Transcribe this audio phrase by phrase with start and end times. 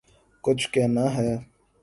[0.43, 1.31] کچھ کہنا ہے